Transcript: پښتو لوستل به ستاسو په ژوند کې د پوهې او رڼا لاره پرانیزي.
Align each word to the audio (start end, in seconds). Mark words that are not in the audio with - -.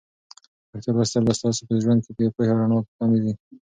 پښتو 0.69 0.89
لوستل 0.95 1.23
به 1.27 1.33
ستاسو 1.39 1.61
په 1.69 1.73
ژوند 1.83 1.99
کې 2.05 2.11
د 2.17 2.19
پوهې 2.35 2.49
او 2.51 2.57
رڼا 2.59 2.67
لاره 2.71 2.87
پرانیزي. 2.93 3.33